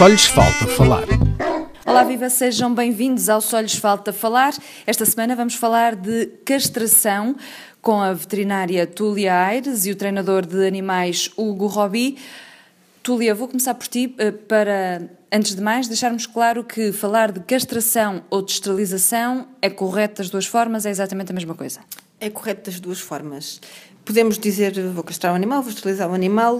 Só 0.00 0.06
lhes 0.06 0.24
falta 0.24 0.66
falar. 0.66 1.04
Olá, 1.84 2.04
viva, 2.04 2.30
sejam 2.30 2.74
bem-vindos 2.74 3.28
ao 3.28 3.38
Só 3.42 3.60
lhes 3.60 3.74
falta 3.74 4.14
falar. 4.14 4.54
Esta 4.86 5.04
semana 5.04 5.36
vamos 5.36 5.56
falar 5.56 5.94
de 5.94 6.24
castração 6.42 7.36
com 7.82 8.00
a 8.00 8.14
veterinária 8.14 8.86
Túlia 8.86 9.36
Aires 9.36 9.84
e 9.84 9.90
o 9.90 9.94
treinador 9.94 10.46
de 10.46 10.66
animais 10.66 11.30
Hugo 11.36 11.66
Robi. 11.66 12.16
Túlia, 13.02 13.34
vou 13.34 13.46
começar 13.46 13.74
por 13.74 13.86
ti 13.88 14.14
eh, 14.16 14.30
para, 14.30 15.02
antes 15.30 15.54
de 15.54 15.60
mais, 15.60 15.86
deixarmos 15.86 16.26
claro 16.26 16.64
que 16.64 16.92
falar 16.92 17.30
de 17.30 17.40
castração 17.40 18.24
ou 18.30 18.40
de 18.40 18.52
esterilização 18.52 19.48
é 19.60 19.68
correto 19.68 20.22
das 20.22 20.30
duas 20.30 20.46
formas, 20.46 20.86
é 20.86 20.90
exatamente 20.90 21.30
a 21.30 21.34
mesma 21.34 21.54
coisa. 21.54 21.80
É 22.18 22.30
correto 22.30 22.70
das 22.70 22.80
duas 22.80 23.00
formas. 23.00 23.60
Podemos 24.02 24.38
dizer 24.38 24.72
vou 24.94 25.04
castrar 25.04 25.34
um 25.34 25.36
animal, 25.36 25.60
vou 25.60 25.70
esterilizar 25.70 26.10
um 26.10 26.14
animal, 26.14 26.58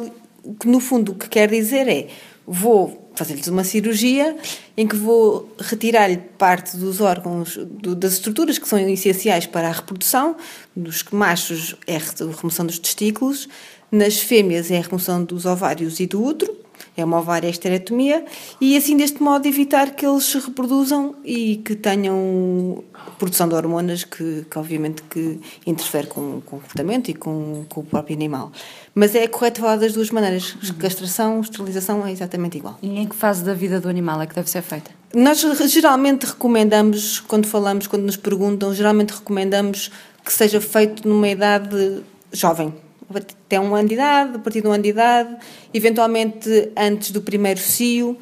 que 0.61 0.69
no 0.69 0.79
fundo 0.79 1.13
o 1.13 1.15
que 1.15 1.27
quer 1.27 1.49
dizer 1.49 1.89
é 1.89 2.09
vou 2.53 3.13
fazer-lhes 3.15 3.47
uma 3.47 3.63
cirurgia 3.63 4.37
em 4.77 4.85
que 4.85 4.97
vou 4.97 5.55
retirar-lhe 5.61 6.17
parte 6.17 6.77
dos 6.77 7.01
órgãos, 7.01 7.57
do, 7.57 7.95
das 7.95 8.15
estruturas 8.15 8.59
que 8.59 8.67
são 8.67 8.77
essenciais 8.77 9.47
para 9.47 9.69
a 9.69 9.73
reprodução. 9.73 10.37
Nos 10.75 11.05
machos 11.13 11.77
é 11.87 11.97
a 11.97 12.37
remoção 12.37 12.67
dos 12.67 12.81
testículos, 12.81 13.49
nas 13.93 14.19
fêmeas 14.19 14.69
é 14.69 14.79
a 14.79 14.83
remoção 14.83 15.23
dos 15.23 15.47
ovários 15.47 16.01
e 16.01 16.09
do 16.09 16.25
útero, 16.25 16.57
é 16.97 17.05
uma 17.05 17.19
ovária 17.19 17.49
esterectomia, 17.49 18.25
e 18.61 18.77
assim 18.77 18.97
deste 18.97 19.23
modo 19.23 19.47
evitar 19.47 19.91
que 19.91 20.07
eles 20.07 20.25
se 20.25 20.39
reproduzam 20.39 21.15
e 21.25 21.57
que 21.57 21.75
tenham 21.75 22.85
produção 23.19 23.49
de 23.49 23.55
hormonas 23.55 24.05
que, 24.05 24.45
que 24.51 24.59
obviamente 24.59 25.03
que 25.03 25.41
interfere 25.67 26.07
com, 26.07 26.41
com 26.43 26.57
o 26.57 26.61
comportamento 26.61 27.11
e 27.11 27.15
com, 27.15 27.65
com, 27.69 27.81
o 27.81 27.85
próprio 27.85 28.17
animal. 28.17 28.53
Mas 28.95 29.15
é 29.15 29.27
correto 29.27 29.61
falar 29.61 29.77
das 29.77 29.93
duas 29.93 30.11
maneiras. 30.11 30.55
Uhum. 30.55 30.75
Castração, 30.79 31.41
esterilização 31.41 32.07
é 32.07 32.13
exatamente 32.13 32.59
igual. 32.59 32.79
E 32.83 32.99
em 32.99 33.07
que 33.07 33.15
fase 33.15 33.45
da 33.45 33.55
vida 33.55 33.81
do 33.81 33.89
animal 33.89 34.21
é 34.21 34.27
que 34.27 34.35
deve 34.35 34.51
ser 34.51 34.63
feita? 34.63 34.91
Nós 35.15 35.41
geralmente 35.67 36.27
recomendamos, 36.27 37.21
quando 37.21 37.47
falamos, 37.47 37.87
quando 37.87 38.05
nos 38.05 38.17
perguntam, 38.17 38.73
geralmente 38.75 39.11
recomendamos 39.11 39.91
que 40.25 40.33
seja 40.33 40.61
feito 40.61 41.09
numa 41.09 41.29
idade 41.29 42.03
jovem, 42.33 42.73
até 43.19 43.59
um 43.61 43.75
ano 43.75 43.89
de 43.89 43.95
idade, 43.95 44.37
a 44.37 44.39
partir 44.39 44.61
de 44.61 44.69
um 44.69 44.73
ano 44.73 44.83
de 44.83 44.91
idade, 44.91 45.37
eventualmente 45.73 46.73
antes 46.77 47.11
do 47.11 47.21
primeiro 47.21 47.61
cio. 47.61 48.17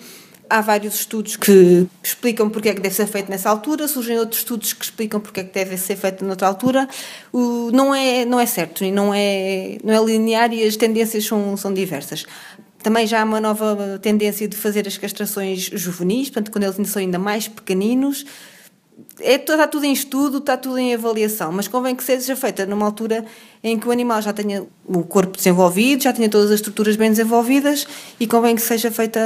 Há 0.50 0.62
vários 0.62 0.94
estudos 0.94 1.36
que 1.36 1.86
explicam 2.02 2.48
porque 2.48 2.70
é 2.70 2.74
que 2.74 2.80
deve 2.80 2.94
ser 2.94 3.06
feito 3.06 3.30
nessa 3.30 3.50
altura, 3.50 3.86
surgem 3.86 4.18
outros 4.18 4.40
estudos 4.40 4.72
que 4.72 4.82
explicam 4.82 5.20
porque 5.20 5.40
é 5.40 5.44
que 5.44 5.52
deve 5.52 5.76
ser 5.76 5.94
feito 5.94 6.24
noutra 6.24 6.48
altura. 6.48 6.88
O, 7.30 7.70
não, 7.70 7.94
é, 7.94 8.24
não 8.24 8.40
é 8.40 8.46
certo 8.46 8.82
e 8.82 8.90
não 8.90 9.12
é, 9.12 9.76
não 9.84 9.92
é 9.92 10.02
linear 10.06 10.50
e 10.54 10.64
as 10.64 10.74
tendências 10.74 11.26
são, 11.26 11.54
são 11.54 11.74
diversas. 11.74 12.24
Também 12.82 13.06
já 13.06 13.20
há 13.20 13.24
uma 13.24 13.40
nova 13.40 13.98
tendência 14.00 14.48
de 14.48 14.56
fazer 14.56 14.88
as 14.88 14.96
castrações 14.96 15.68
juvenis, 15.74 16.30
portanto, 16.30 16.50
quando 16.50 16.64
eles 16.64 16.88
são 16.88 17.02
ainda 17.02 17.18
mais 17.18 17.46
pequeninos, 17.46 18.24
é, 19.20 19.34
está 19.34 19.66
tudo 19.66 19.84
em 19.84 19.92
estudo, 19.92 20.38
está 20.38 20.56
tudo 20.56 20.78
em 20.78 20.94
avaliação, 20.94 21.52
mas 21.52 21.68
convém 21.68 21.94
que 21.94 22.04
seja 22.04 22.36
feita 22.36 22.66
numa 22.66 22.86
altura 22.86 23.24
em 23.62 23.78
que 23.78 23.88
o 23.88 23.90
animal 23.90 24.22
já 24.22 24.32
tenha 24.32 24.64
o 24.86 25.02
corpo 25.02 25.36
desenvolvido, 25.36 26.04
já 26.04 26.12
tenha 26.12 26.28
todas 26.28 26.50
as 26.50 26.56
estruturas 26.56 26.96
bem 26.96 27.10
desenvolvidas 27.10 27.86
e 28.18 28.26
convém 28.26 28.54
que 28.54 28.62
seja 28.62 28.90
feita 28.90 29.20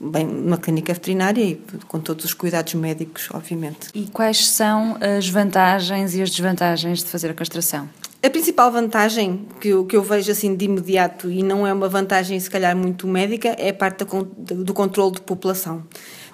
bem 0.00 0.26
numa 0.26 0.58
clínica 0.58 0.92
veterinária 0.92 1.42
e 1.42 1.60
com 1.86 2.00
todos 2.00 2.24
os 2.24 2.34
cuidados 2.34 2.74
médicos, 2.74 3.28
obviamente. 3.32 3.88
E 3.94 4.06
quais 4.06 4.48
são 4.48 4.96
as 5.00 5.28
vantagens 5.28 6.14
e 6.14 6.22
as 6.22 6.30
desvantagens 6.30 6.98
de 7.00 7.06
fazer 7.06 7.30
a 7.30 7.34
castração? 7.34 7.88
A 8.24 8.30
principal 8.30 8.70
vantagem 8.70 9.48
que 9.60 9.68
eu, 9.68 9.84
que 9.84 9.96
eu 9.96 10.02
vejo 10.02 10.30
assim 10.30 10.54
de 10.54 10.64
imediato, 10.64 11.28
e 11.28 11.42
não 11.42 11.66
é 11.66 11.72
uma 11.72 11.88
vantagem 11.88 12.38
se 12.38 12.48
calhar 12.48 12.76
muito 12.76 13.04
médica, 13.08 13.48
é 13.58 13.70
a 13.70 13.74
parte 13.74 14.04
do, 14.04 14.24
do 14.62 14.72
controle 14.72 15.14
de 15.14 15.20
população. 15.22 15.82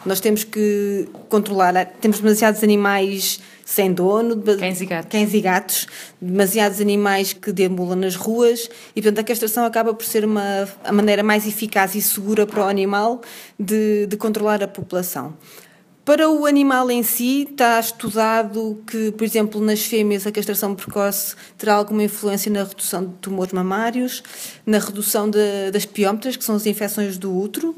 Nós 0.06 0.20
temos 0.20 0.44
que 0.44 1.08
controlar, 1.28 1.86
temos 2.00 2.20
demasiados 2.20 2.62
animais 2.62 3.40
sem 3.64 3.92
dono, 3.92 4.40
cães 4.58 4.80
e 4.80 4.86
gatos, 4.86 5.10
cães 5.10 5.34
e 5.34 5.40
gatos 5.40 5.86
demasiados 6.20 6.80
animais 6.80 7.34
que 7.34 7.52
deambulam 7.52 7.96
nas 7.96 8.14
ruas 8.14 8.70
e, 8.96 9.02
portanto, 9.02 9.18
a 9.18 9.24
castração 9.24 9.64
acaba 9.64 9.92
por 9.92 10.06
ser 10.06 10.24
uma, 10.24 10.66
a 10.82 10.92
maneira 10.92 11.22
mais 11.22 11.46
eficaz 11.46 11.94
e 11.94 12.00
segura 12.00 12.46
para 12.46 12.64
o 12.64 12.68
animal 12.68 13.20
de, 13.58 14.06
de 14.06 14.16
controlar 14.16 14.62
a 14.62 14.68
população. 14.68 15.34
Para 16.08 16.30
o 16.30 16.46
animal 16.46 16.90
em 16.90 17.02
si, 17.02 17.46
está 17.50 17.78
estudado 17.78 18.82
que, 18.86 19.12
por 19.12 19.24
exemplo, 19.24 19.60
nas 19.60 19.82
fêmeas 19.82 20.26
a 20.26 20.32
castração 20.32 20.74
precoce 20.74 21.36
terá 21.58 21.74
alguma 21.74 22.02
influência 22.02 22.50
na 22.50 22.64
redução 22.64 23.04
de 23.04 23.12
tumores 23.20 23.52
mamários, 23.52 24.22
na 24.64 24.78
redução 24.78 25.28
de, 25.28 25.70
das 25.70 25.84
piómetras, 25.84 26.34
que 26.34 26.42
são 26.42 26.54
as 26.54 26.64
infecções 26.64 27.18
do 27.18 27.36
útero, 27.36 27.76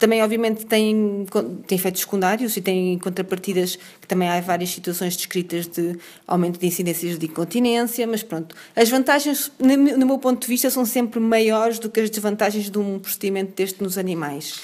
também, 0.00 0.22
obviamente, 0.22 0.64
tem, 0.64 1.26
tem 1.66 1.76
efeitos 1.76 2.00
secundários 2.00 2.56
e 2.56 2.60
tem 2.62 2.98
contrapartidas 2.98 3.76
que 4.00 4.08
também 4.08 4.28
há 4.28 4.40
várias 4.40 4.70
situações 4.70 5.14
descritas 5.14 5.66
de 5.66 5.96
aumento 6.26 6.58
de 6.58 6.66
incidências 6.66 7.18
de 7.18 7.26
incontinência, 7.26 8.06
mas 8.06 8.22
pronto. 8.22 8.56
As 8.74 8.88
vantagens, 8.88 9.52
no 9.60 10.06
meu 10.06 10.18
ponto 10.18 10.40
de 10.40 10.48
vista, 10.48 10.70
são 10.70 10.86
sempre 10.86 11.20
maiores 11.20 11.78
do 11.78 11.90
que 11.90 12.00
as 12.00 12.08
desvantagens 12.08 12.70
de 12.70 12.78
um 12.78 12.98
procedimento 12.98 13.52
deste 13.54 13.82
nos 13.82 13.98
animais. 13.98 14.58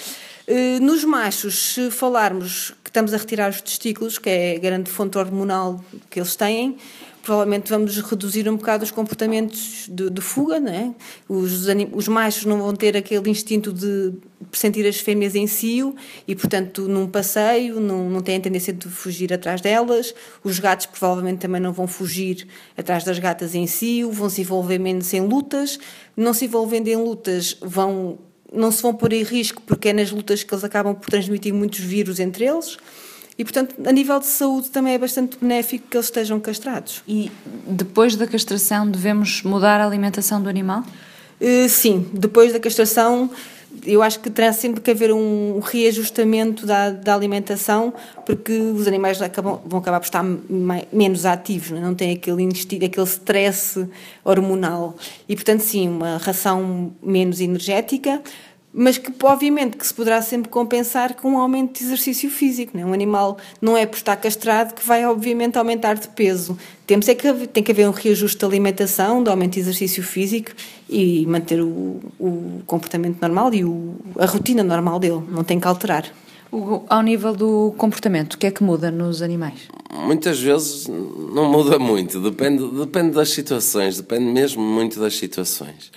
Eh, 0.47 0.79
nos 0.81 1.05
machos, 1.05 1.75
se 1.75 1.91
falarmos 1.91 2.73
que 2.83 2.89
estamos 2.89 3.13
a 3.13 3.17
retirar 3.19 3.51
os 3.51 3.61
testículos, 3.61 4.17
que 4.17 4.31
é 4.31 4.57
a 4.57 4.59
grande 4.59 4.91
fonte 4.91 5.19
hormonal 5.19 5.85
que 6.09 6.19
eles 6.19 6.35
têm, 6.35 6.77
provavelmente 7.27 7.69
vamos 7.69 7.99
reduzir 7.99 8.49
um 8.49 8.57
bocado 8.57 8.85
os 8.85 8.93
comportamentos 8.93 9.89
de, 9.91 10.09
de 10.09 10.21
fuga, 10.21 10.61
né? 10.61 10.95
Os, 11.29 11.67
os 11.93 12.07
machos 12.07 12.45
não 12.45 12.59
vão 12.59 12.73
ter 12.73 12.97
aquele 12.97 13.29
instinto 13.29 13.73
de 13.73 14.13
sentir 14.53 14.87
as 14.87 15.01
fêmeas 15.01 15.35
em 15.35 15.49
cio 15.49 15.97
e, 16.29 16.37
portanto, 16.37 16.87
num 16.87 17.09
passeio 17.09 17.81
não, 17.81 18.09
não 18.09 18.23
têm 18.23 18.37
a 18.37 18.41
tendência 18.41 18.73
de 18.73 18.89
fugir 18.89 19.33
atrás 19.33 19.61
delas. 19.61 20.15
Os 20.45 20.61
gatos 20.61 20.87
provavelmente 20.87 21.41
também 21.41 21.61
não 21.61 21.73
vão 21.73 21.89
fugir 21.89 22.47
atrás 22.77 23.03
das 23.03 23.19
gatas 23.19 23.57
em 23.57 23.67
cio, 23.67 24.13
vão 24.13 24.31
se 24.31 24.43
envolver 24.43 24.79
menos 24.79 25.13
em 25.13 25.21
lutas. 25.21 25.81
Não 26.17 26.33
se 26.33 26.45
envolvendo 26.45 26.87
em 26.87 26.97
lutas, 26.97 27.57
vão 27.61 28.21
não 28.53 28.71
se 28.71 28.81
vão 28.81 28.95
pôr 28.95 29.13
em 29.13 29.25
risco 29.25 29.61
porque 29.67 29.89
é 29.89 29.93
nas 29.93 30.13
lutas 30.13 30.45
que 30.45 30.55
eles 30.55 30.63
acabam 30.63 30.95
por 30.95 31.11
transmitir 31.11 31.53
muitos 31.53 31.81
vírus 31.81 32.21
entre 32.21 32.45
eles. 32.45 32.79
E, 33.39 33.45
portanto, 33.45 33.75
a 33.87 33.93
nível 33.93 34.19
de 34.19 34.27
saúde 34.27 34.71
também 34.71 34.95
é 34.95 34.99
bastante 34.99 35.37
benéfico 35.39 35.89
que 35.91 35.97
eles 35.97 36.07
estejam 36.07 36.41
castrados. 36.41 37.03
E 37.07 37.31
depois 37.67 38.17
da 38.17 38.27
castração 38.27 38.91
devemos 38.91 39.43
mudar 39.43 39.81
a 39.81 39.87
alimentação 39.87 40.43
do 40.43 40.49
animal? 40.49 40.83
Uh, 41.39 41.69
sim, 41.69 42.09
depois 42.15 42.53
da 42.53 42.59
castração 42.59 43.31
eu 43.85 44.03
acho 44.03 44.21
que 44.21 44.31
terá 44.31 44.53
sempre 44.53 44.81
que 44.81 44.91
haver 44.91 45.13
um 45.13 45.61
reajustamento 45.61 46.65
da, 46.65 46.91
da 46.91 47.15
alimentação 47.15 47.93
porque 48.25 48.53
os 48.53 48.87
animais 48.87 49.21
acabam, 49.21 49.61
vão 49.65 49.81
acabar 49.81 50.01
por 50.01 50.07
estar 50.07 50.23
mais, 50.23 50.85
menos 50.93 51.27
ativos, 51.27 51.71
não, 51.71 51.79
é? 51.79 51.81
não 51.81 51.95
têm 51.95 52.13
aquele 52.13 52.43
instinto, 52.43 52.85
aquele 52.85 53.07
stress 53.07 53.87
hormonal. 54.25 54.97
E, 55.29 55.35
portanto, 55.35 55.61
sim, 55.61 55.89
uma 55.89 56.17
ração 56.19 56.93
menos 57.03 57.41
energética, 57.41 58.23
mas 58.79 58.99
que 58.99 59.11
obviamente 59.23 59.75
que 59.75 59.87
se 59.87 59.95
poderá 59.95 60.21
sempre 60.21 60.51
compensar 60.51 61.15
com 61.15 61.31
um 61.33 61.39
aumento 61.39 61.79
de 61.79 61.85
exercício 61.85 62.29
físico. 62.29 62.77
Não 62.77 62.83
é? 62.83 62.87
Um 62.87 62.93
animal 62.93 63.39
não 63.59 63.75
é 63.75 63.87
por 63.87 63.97
estar 63.97 64.15
castrado 64.17 64.75
que 64.75 64.87
vai 64.87 65.07
obviamente 65.07 65.57
aumentar 65.57 65.95
de 65.95 66.07
peso. 66.09 66.59
Temos 66.87 67.09
é 67.09 67.15
que 67.15 67.47
tem 67.47 67.63
que 67.63 67.73
haver 67.73 67.89
um 67.89 67.91
reajuste 67.91 68.39
de 68.39 68.45
alimentação, 68.45 69.25
de 69.25 69.31
aumento 69.31 69.55
de 69.55 69.61
exercício 69.61 70.03
físico 70.03 70.51
e 70.91 71.25
manter 71.27 71.63
o, 71.63 72.03
o 72.21 72.61
comportamento 72.67 73.19
normal 73.23 73.55
e 73.55 73.65
o, 73.65 73.95
a 74.19 74.27
rotina 74.27 74.63
normal 74.63 74.99
dele, 74.99 75.23
não 75.31 75.43
tem 75.43 75.59
que 75.59 75.67
alterar. 75.67 76.05
Ao 76.89 77.03
nível 77.03 77.35
do 77.35 77.75
comportamento, 77.79 78.35
o 78.35 78.39
que 78.39 78.47
é 78.47 78.51
que 78.51 78.63
muda 78.63 78.91
nos 78.91 79.23
animais? 79.23 79.69
Muitas 79.93 80.39
vezes 80.39 80.87
não 80.87 81.51
muda 81.51 81.79
muito, 81.79 82.21
depende, 82.21 82.67
depende 82.79 83.13
das 83.13 83.31
situações, 83.31 83.97
depende 83.97 84.25
mesmo 84.27 84.63
muito 84.63 85.01
das 85.01 85.17
situações. 85.17 85.91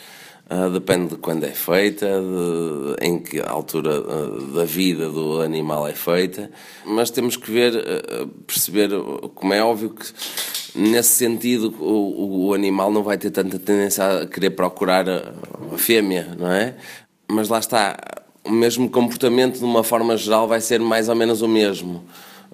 Uh, 0.51 0.67
depende 0.71 1.09
de 1.09 1.15
quando 1.17 1.43
é 1.43 1.51
feita, 1.51 2.07
de, 2.07 3.05
em 3.05 3.19
que 3.19 3.39
altura 3.39 4.01
uh, 4.01 4.41
da 4.51 4.65
vida 4.65 5.07
do 5.07 5.41
animal 5.41 5.87
é 5.87 5.93
feita, 5.93 6.49
mas 6.83 7.11
temos 7.11 7.37
que 7.37 7.51
ver, 7.51 7.75
uh, 7.75 8.27
perceber, 8.47 8.89
como 9.35 9.53
é 9.53 9.61
óbvio 9.63 9.91
que 9.91 10.07
nesse 10.73 11.09
sentido 11.09 11.75
o, 11.79 12.47
o, 12.47 12.53
animal 12.55 12.91
não 12.91 13.03
vai 13.03 13.15
ter 13.15 13.29
tanta 13.29 13.59
tendência 13.59 14.21
a 14.21 14.25
querer 14.25 14.49
procurar 14.49 15.07
a 15.07 15.77
fêmea, 15.77 16.35
não 16.35 16.51
é? 16.51 16.75
Mas 17.27 17.47
lá 17.47 17.59
está, 17.59 17.95
o 18.43 18.51
mesmo 18.51 18.89
comportamento 18.89 19.59
de 19.59 19.65
uma 19.65 19.83
forma 19.83 20.17
geral 20.17 20.47
vai 20.47 20.61
ser 20.61 20.79
mais 20.79 21.09
ou 21.09 21.15
menos 21.15 21.43
o 21.43 21.47
mesmo 21.47 22.03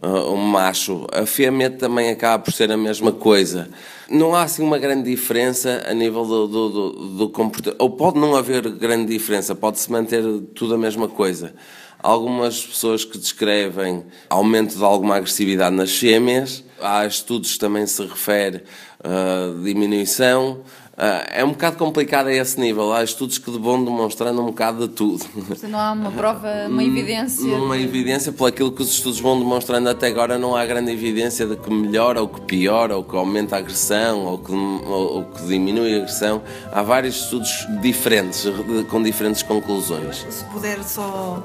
uh, 0.02 0.32
um 0.32 0.38
macho. 0.38 1.08
A 1.12 1.26
fêmea 1.26 1.70
também 1.70 2.10
acaba 2.10 2.44
por 2.44 2.54
ser 2.54 2.72
a 2.72 2.78
mesma 2.78 3.12
coisa. 3.12 3.70
Não 4.10 4.36
há 4.36 4.44
assim 4.44 4.64
uma 4.64 4.78
grande 4.78 5.10
diferença 5.10 5.84
a 5.88 5.94
nível 5.94 6.26
do, 6.26 6.48
do, 6.48 6.70
do, 6.70 6.92
do 7.18 7.30
comportamento. 7.30 7.82
Ou 7.82 7.90
pode 7.90 8.20
não 8.20 8.36
haver 8.36 8.70
grande 8.70 9.12
diferença, 9.12 9.56
pode-se 9.56 9.92
manter 9.92 10.24
tudo 10.54 10.76
a 10.76 10.78
mesma 10.78 11.08
coisa. 11.08 11.54
Algumas 12.00 12.64
pessoas 12.64 13.04
que 13.04 13.18
descrevem 13.18 14.06
aumento 14.30 14.78
de 14.78 14.84
alguma 14.84 15.16
agressividade 15.16 15.76
nas 15.76 15.96
fêmeas 15.96 16.64
há 16.80 17.06
estudos 17.06 17.54
que 17.54 17.60
também 17.60 17.86
se 17.88 18.04
refere 18.04 18.64
a 19.04 19.50
uh, 19.50 19.64
diminuição. 19.64 20.62
Uh, 20.98 21.28
é 21.30 21.44
um 21.44 21.50
bocado 21.50 21.76
complicado 21.76 22.28
a 22.28 22.34
esse 22.34 22.58
nível. 22.58 22.94
Há 22.94 23.04
estudos 23.04 23.38
que 23.38 23.52
vão 23.52 23.84
demonstrando 23.84 24.42
um 24.42 24.46
bocado 24.46 24.88
de 24.88 24.94
tudo. 24.94 25.26
Não 25.68 25.78
há 25.78 25.92
uma 25.92 26.10
prova, 26.10 26.48
uma 26.70 26.82
evidência. 26.82 27.54
Uma 27.54 27.78
evidência, 27.78 28.32
por 28.32 28.46
aquilo 28.48 28.72
que 28.72 28.82
os 28.82 28.92
estudos 28.92 29.20
vão 29.20 29.38
demonstrando 29.38 29.90
até 29.90 30.08
agora, 30.08 30.38
não 30.38 30.56
há 30.56 30.66
grande 30.66 30.94
evidência 30.94 31.46
de 31.46 31.58
que 31.58 31.70
melhora 31.70 32.22
ou 32.22 32.30
que 32.30 32.40
piora, 32.42 32.96
ou 32.96 33.04
que 33.04 33.14
aumenta 33.14 33.58
a 33.58 33.60
agressão, 33.60 34.26
ou 34.26 34.38
que, 34.38 34.54
ou, 34.54 35.18
ou 35.18 35.26
que 35.26 35.46
diminui 35.46 35.96
a 35.96 35.98
agressão. 35.98 36.42
Há 36.72 36.82
vários 36.82 37.24
estudos 37.24 37.68
diferentes, 37.82 38.46
com 38.90 39.04
diferentes 39.04 39.44
conclusões. 39.44 40.26
Se 40.30 40.46
puder 40.46 40.82
só 40.82 41.44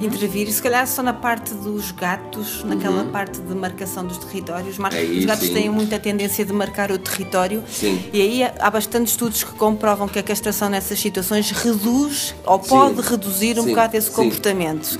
intervir, 0.00 0.50
se 0.52 0.62
calhar 0.62 0.86
só 0.86 1.02
na 1.02 1.12
parte 1.12 1.54
dos 1.54 1.90
gatos, 1.90 2.62
naquela 2.64 3.02
uhum. 3.02 3.10
parte 3.10 3.40
de 3.40 3.54
marcação 3.54 4.04
dos 4.06 4.18
territórios. 4.18 4.78
Mas 4.78 4.94
os 4.94 5.24
gatos 5.24 5.48
sim. 5.48 5.54
têm 5.54 5.70
muita 5.70 5.98
tendência 5.98 6.44
de 6.44 6.52
marcar 6.52 6.90
o 6.90 6.98
território 6.98 7.62
sim. 7.68 8.02
e 8.12 8.20
aí 8.20 8.52
há 8.58 8.70
bastantes 8.86 9.12
estudos 9.12 9.42
que 9.42 9.52
comprovam 9.52 10.06
que 10.06 10.18
a 10.18 10.22
castração 10.22 10.68
nessas 10.68 10.98
situações 11.00 11.50
reduz 11.50 12.34
ou 12.44 12.58
pode 12.58 13.02
sim. 13.02 13.10
reduzir 13.10 13.58
um 13.58 13.66
bocado 13.66 13.96
esse 13.96 14.10
comportamento. 14.10 14.98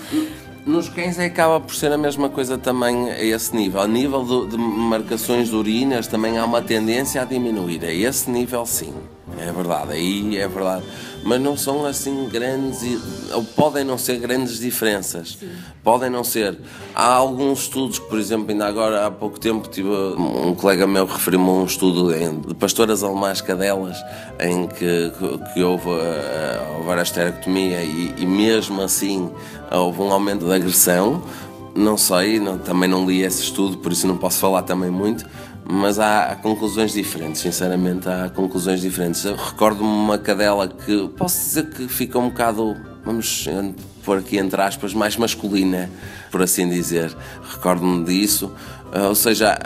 Nos 0.67 0.89
cães 0.89 1.17
acaba 1.17 1.61
por 1.61 1.73
ser 1.73 1.93
a 1.93 1.97
mesma 1.97 2.29
coisa 2.29 2.59
também 2.59 3.09
a 3.09 3.23
esse 3.23 3.55
nível. 3.55 3.81
A 3.81 3.87
nível 3.87 4.25
de, 4.25 4.51
de 4.51 4.59
marcações 4.59 5.49
de 5.49 5.55
urinas 5.55 6.09
também 6.09 6.37
há 6.37 6.45
uma 6.45 6.61
tendência 6.61 7.23
a 7.23 7.25
diminuir. 7.25 7.85
A 7.85 7.93
esse 7.93 8.29
nível 8.29 8.67
sim, 8.67 8.93
é 9.39 9.53
verdade, 9.53 9.93
aí 9.93 10.37
é 10.37 10.49
verdade 10.49 10.85
mas 11.27 11.41
não 11.41 11.57
são 11.57 11.85
assim 11.85 12.29
grandes, 12.29 12.81
ou 13.33 13.43
podem 13.43 13.83
não 13.83 13.99
ser 13.99 14.19
grandes 14.19 14.61
diferenças. 14.61 15.37
Sim. 15.41 15.51
Podem 15.83 16.09
não 16.09 16.23
ser. 16.23 16.57
Há 16.95 17.15
alguns 17.15 17.63
estudos 17.63 17.99
por 17.99 18.19
exemplo, 18.19 18.51
ainda 18.51 18.67
agora 18.67 19.07
há 19.07 19.11
pouco 19.11 19.39
tempo 19.39 19.69
tive 19.69 19.89
um 19.89 20.55
colega 20.55 20.87
meu 20.87 21.05
referiu-me 21.05 21.49
a 21.49 21.53
um 21.53 21.65
estudo 21.65 22.13
de 22.13 22.55
pastoras 22.55 23.03
alemãs 23.03 23.41
cadelas 23.41 23.97
em 24.39 24.69
que, 24.69 25.13
que 25.53 25.63
houve, 25.63 25.89
uh, 25.89 26.79
houve 26.79 26.91
a 26.93 27.03
esterectomia 27.03 27.83
e, 27.83 28.15
e 28.19 28.25
mesmo 28.25 28.81
assim 28.81 29.29
houve 29.71 30.01
um 30.03 30.13
aumento 30.13 30.47
da 30.47 30.55
agressão. 30.55 31.23
Não 31.75 31.97
sei, 31.97 32.39
não, 32.39 32.57
também 32.57 32.89
não 32.89 33.05
li 33.05 33.23
esse 33.23 33.43
estudo, 33.43 33.79
por 33.79 33.93
isso 33.93 34.07
não 34.07 34.17
posso 34.17 34.39
falar 34.39 34.63
também 34.63 34.91
muito, 34.91 35.27
mas 35.69 35.99
há, 35.99 36.37
conclusões 36.37 36.93
diferentes, 36.93 37.41
sinceramente, 37.41 38.09
há 38.09 38.31
conclusões 38.31 38.81
diferentes. 38.81 39.25
Recordo-me 39.25 39.89
uma 39.89 40.19
cadela 40.19 40.69
que 40.69 41.09
posso 41.17 41.39
dizer 41.39 41.71
que 41.71 41.89
fica 41.89 42.19
um 42.19 42.29
bocado, 42.29 42.77
vamos 43.05 43.47
pôr 44.07 44.19
aqui 44.19 44.39
entre 44.39 44.63
aspas, 44.63 44.95
mais 44.95 45.17
masculina, 45.17 45.91
por 46.31 46.41
assim 46.41 46.69
dizer. 46.69 47.15
Recordo-me 47.43 48.05
disso, 48.05 48.53
uh, 48.95 49.09
ou 49.09 49.15
seja, 49.17 49.59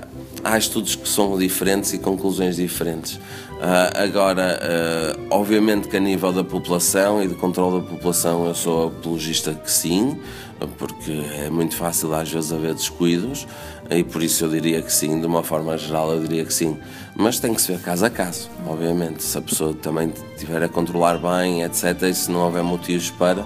há 0.43 0.57
estudos 0.57 0.95
que 0.97 1.07
são 1.07 1.39
diferentes 1.39 1.93
e 1.93 1.99
conclusões 1.99 2.57
diferentes. 2.57 3.17
Uh, 3.17 4.03
agora, 4.03 4.59
uh, 4.59 5.27
obviamente 5.31 5.87
que 5.87 5.97
a 5.99 6.01
nível 6.01 6.33
da 6.33 6.43
população 6.43 7.23
e 7.23 7.29
de 7.29 7.35
controle 7.35 7.83
da 7.83 7.87
população 7.87 8.47
eu 8.47 8.55
sou 8.55 8.89
apologista 8.89 9.53
que 9.53 9.71
sim, 9.71 10.19
porque 10.79 11.23
é 11.45 11.51
muito 11.51 11.77
fácil 11.77 12.15
às 12.15 12.31
vezes 12.31 12.53
haver 12.53 12.75
descuidos 12.75 13.47
e 13.91 14.05
por 14.05 14.23
isso 14.23 14.45
eu 14.45 14.49
diria 14.49 14.81
que 14.81 14.93
sim, 14.93 15.21
de 15.21 15.27
uma 15.27 15.43
forma 15.43 15.77
geral 15.77 16.13
eu 16.13 16.21
diria 16.21 16.45
que 16.45 16.55
sim. 16.55 16.79
Mas 17.17 17.41
tem 17.41 17.53
que 17.53 17.61
se 17.61 17.73
ver 17.73 17.83
caso 17.83 18.07
a 18.07 18.11
caso, 18.11 18.49
obviamente. 18.67 19.23
Se 19.23 19.37
a 19.37 19.41
pessoa 19.41 19.75
também 19.75 20.13
estiver 20.35 20.63
a 20.63 20.69
controlar 20.69 21.19
bem, 21.19 21.63
etc., 21.63 22.03
e 22.03 22.15
se 22.15 22.31
não 22.31 22.41
houver 22.41 22.63
motivos 22.63 23.11
para, 23.11 23.45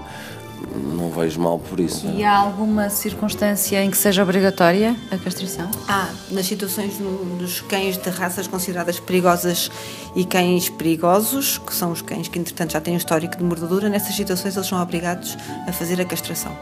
não 0.75 1.09
vejo 1.09 1.39
mal 1.39 1.59
por 1.59 1.79
isso. 1.79 2.07
E 2.07 2.23
há 2.23 2.37
alguma 2.37 2.89
circunstância 2.89 3.83
em 3.83 3.89
que 3.89 3.97
seja 3.97 4.23
obrigatória 4.23 4.95
a 5.11 5.17
castração? 5.17 5.69
Ah, 5.87 6.09
nas 6.31 6.45
situações 6.45 6.97
dos 7.39 7.61
cães 7.61 7.97
de 7.97 8.09
raças 8.09 8.47
consideradas 8.47 8.99
perigosas 8.99 9.71
e 10.15 10.25
cães 10.25 10.69
perigosos, 10.69 11.57
que 11.57 11.73
são 11.73 11.91
os 11.91 12.01
cães 12.01 12.27
que 12.27 12.39
entretanto 12.39 12.73
já 12.73 12.81
têm 12.81 12.93
um 12.93 12.97
histórico 12.97 13.37
de 13.37 13.43
mordedura, 13.43 13.89
nessas 13.89 14.15
situações 14.15 14.55
eles 14.55 14.67
são 14.67 14.81
obrigados 14.81 15.37
a 15.67 15.71
fazer 15.71 15.99
a 15.99 16.05
castração. 16.05 16.55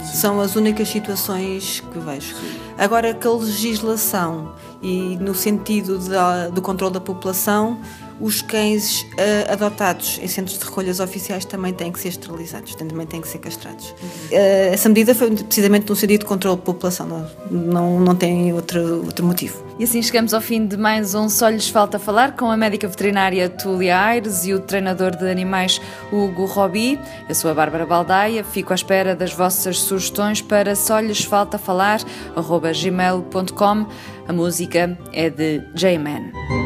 Sim. 0.00 0.16
São 0.16 0.40
as 0.40 0.56
únicas 0.56 0.88
situações 0.88 1.80
que 1.80 1.98
vejo. 1.98 2.34
Sim. 2.34 2.60
Agora, 2.78 3.14
que 3.14 3.26
a 3.26 3.30
legislação 3.30 4.52
e 4.82 5.16
no 5.20 5.34
sentido 5.34 5.98
da, 5.98 6.48
do 6.48 6.60
controle 6.60 6.92
da 6.92 7.00
população, 7.00 7.78
os 8.20 8.42
cães 8.42 9.02
uh, 9.02 9.52
adotados 9.52 10.18
em 10.22 10.26
centros 10.26 10.58
de 10.58 10.64
recolhas 10.64 11.00
oficiais 11.00 11.44
também 11.44 11.72
têm 11.72 11.90
que 11.90 12.00
ser 12.00 12.08
esterilizados, 12.08 12.74
também 12.74 13.06
têm 13.06 13.20
que 13.20 13.28
ser 13.28 13.38
castrados. 13.38 13.94
Uhum. 14.02 14.08
Uh, 14.30 14.72
essa 14.72 14.88
medida 14.88 15.14
foi 15.14 15.30
precisamente 15.30 15.88
no 15.88 15.96
sentido 15.96 16.20
de 16.20 16.26
controle 16.26 16.56
da 16.56 16.62
população, 16.62 17.06
não, 17.06 17.26
não, 17.50 18.00
não 18.00 18.14
tem 18.14 18.52
outro, 18.52 19.04
outro 19.04 19.24
motivo. 19.24 19.62
E 19.78 19.84
assim 19.84 20.02
chegamos 20.02 20.34
ao 20.34 20.40
fim 20.40 20.66
de 20.66 20.76
mais 20.76 21.14
um 21.14 21.28
Só 21.28 21.48
lhes 21.48 21.68
falta 21.68 21.98
falar 21.98 22.36
com 22.36 22.50
a 22.50 22.56
médica 22.56 22.86
veterinária 22.86 23.48
Túlia 23.48 23.98
Aires 23.98 24.44
e 24.44 24.52
o 24.52 24.60
treinador 24.60 25.16
de 25.16 25.28
animais 25.28 25.80
Hugo 26.12 26.44
Robi. 26.44 26.98
Eu 27.28 27.34
sou 27.34 27.50
a 27.50 27.54
Bárbara 27.54 27.86
Baldaia, 27.86 28.44
fico 28.44 28.72
à 28.72 28.76
espera 28.76 29.16
das 29.16 29.32
vossas 29.32 29.78
sugestões 29.78 30.40
para 30.40 30.76
só 30.76 31.00
lhes 31.00 31.24
falta 31.24 31.58
falar, 31.58 32.00
gmail.com. 32.36 33.86
A 34.28 34.32
música 34.32 34.96
é 35.12 35.28
de 35.28 35.62
J-Man. 35.74 36.61